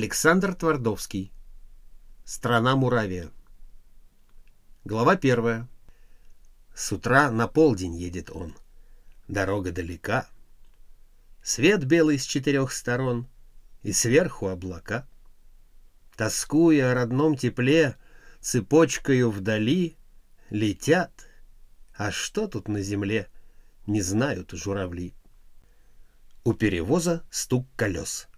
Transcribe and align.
Александр 0.00 0.54
Твардовский. 0.54 1.30
Страна 2.24 2.74
Муравия. 2.74 3.30
Глава 4.82 5.16
первая. 5.16 5.68
С 6.74 6.90
утра 6.90 7.30
на 7.30 7.46
полдень 7.46 7.94
едет 7.96 8.30
он. 8.30 8.56
Дорога 9.28 9.72
далека. 9.72 10.26
Свет 11.42 11.84
белый 11.84 12.18
с 12.18 12.24
четырех 12.24 12.72
сторон, 12.72 13.28
и 13.82 13.92
сверху 13.92 14.48
облака. 14.48 15.06
Тоскуя 16.16 16.92
о 16.92 16.94
родном 16.94 17.36
тепле, 17.36 17.94
цепочкою 18.40 19.30
вдали 19.30 19.98
летят. 20.48 21.12
А 21.94 22.10
что 22.10 22.48
тут 22.48 22.68
на 22.68 22.80
земле, 22.80 23.28
не 23.86 24.00
знают 24.00 24.52
журавли. 24.52 25.12
У 26.42 26.54
перевоза 26.54 27.22
стук 27.30 27.68
колес. 27.76 28.28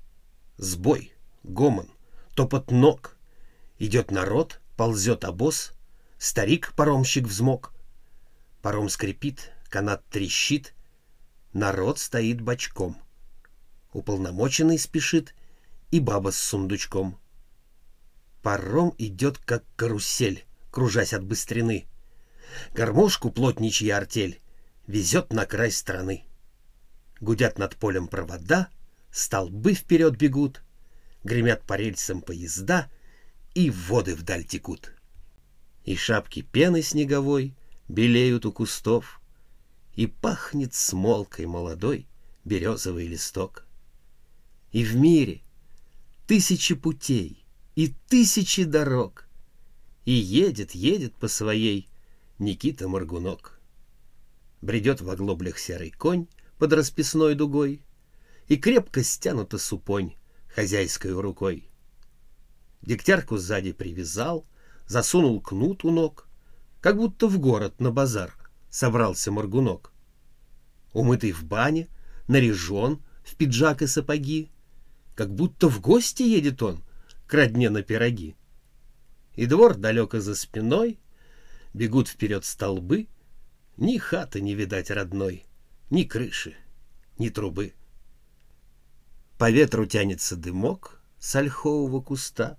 Сбой, 0.56 1.12
гомон, 1.42 1.88
топот 2.34 2.70
ног. 2.70 3.16
Идет 3.78 4.10
народ, 4.10 4.60
ползет 4.76 5.24
обоз, 5.24 5.72
старик-паромщик 6.18 7.26
взмок. 7.26 7.72
Паром 8.62 8.88
скрипит, 8.88 9.52
канат 9.68 10.04
трещит, 10.06 10.74
народ 11.52 11.98
стоит 11.98 12.40
бочком. 12.40 12.96
Уполномоченный 13.92 14.78
спешит, 14.78 15.34
и 15.90 16.00
баба 16.00 16.30
с 16.30 16.36
сундучком. 16.36 17.18
Паром 18.42 18.94
идет, 18.98 19.38
как 19.38 19.62
карусель, 19.76 20.46
кружась 20.70 21.12
от 21.12 21.24
быстрины. 21.24 21.86
Гармошку 22.72 23.30
плотничья 23.30 23.98
артель 23.98 24.40
везет 24.86 25.32
на 25.32 25.44
край 25.44 25.70
страны. 25.70 26.24
Гудят 27.20 27.58
над 27.58 27.76
полем 27.76 28.08
провода, 28.08 28.68
столбы 29.10 29.74
вперед 29.74 30.16
бегут, 30.16 30.62
гремят 31.24 31.62
по 31.64 31.74
рельсам 31.74 32.20
поезда, 32.20 32.90
и 33.54 33.70
воды 33.70 34.14
вдаль 34.14 34.44
текут. 34.44 34.92
И 35.84 35.96
шапки 35.96 36.42
пены 36.42 36.82
снеговой 36.82 37.54
белеют 37.88 38.46
у 38.46 38.52
кустов, 38.52 39.20
и 39.94 40.06
пахнет 40.06 40.74
смолкой 40.74 41.46
молодой 41.46 42.06
березовый 42.44 43.06
листок. 43.06 43.66
И 44.70 44.84
в 44.84 44.96
мире 44.96 45.42
тысячи 46.26 46.74
путей 46.74 47.44
и 47.74 47.94
тысячи 48.08 48.64
дорог, 48.64 49.28
и 50.04 50.12
едет, 50.12 50.74
едет 50.74 51.14
по 51.14 51.28
своей 51.28 51.88
Никита 52.38 52.88
Моргунок. 52.88 53.60
Бредет 54.62 55.00
в 55.00 55.10
оглоблях 55.10 55.58
серый 55.58 55.90
конь 55.90 56.26
под 56.58 56.72
расписной 56.72 57.34
дугой, 57.34 57.82
и 58.48 58.56
крепко 58.56 59.02
стянута 59.02 59.58
супонь 59.58 60.14
хозяйской 60.54 61.12
рукой. 61.12 61.68
Дегтярку 62.82 63.38
сзади 63.38 63.72
привязал, 63.72 64.46
засунул 64.86 65.40
кнут 65.40 65.84
у 65.84 65.90
ног, 65.90 66.28
как 66.80 66.96
будто 66.96 67.28
в 67.28 67.38
город 67.38 67.80
на 67.80 67.90
базар 67.90 68.34
собрался 68.70 69.30
моргунок. 69.30 69.92
Умытый 70.92 71.32
в 71.32 71.44
бане, 71.44 71.88
наряжен 72.28 73.02
в 73.24 73.36
пиджак 73.36 73.82
и 73.82 73.86
сапоги, 73.86 74.50
как 75.14 75.34
будто 75.34 75.68
в 75.68 75.80
гости 75.80 76.22
едет 76.22 76.62
он 76.62 76.82
к 77.26 77.34
родне 77.34 77.70
на 77.70 77.82
пироги. 77.82 78.36
И 79.34 79.46
двор 79.46 79.76
далеко 79.76 80.20
за 80.20 80.34
спиной, 80.34 80.98
бегут 81.72 82.08
вперед 82.08 82.44
столбы, 82.44 83.06
ни 83.76 83.96
хаты 83.96 84.40
не 84.40 84.54
видать 84.54 84.90
родной, 84.90 85.46
ни 85.88 86.04
крыши, 86.04 86.54
ни 87.18 87.28
трубы. 87.28 87.72
По 89.42 89.50
ветру 89.50 89.86
тянется 89.86 90.36
дымок 90.36 91.00
с 91.18 91.34
ольхового 91.34 92.00
куста. 92.00 92.58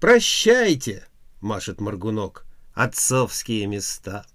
«Прощайте!»— 0.00 1.06
машет 1.40 1.80
Моргунок. 1.80 2.46
«Отцовские 2.72 3.68
места!» 3.68 4.26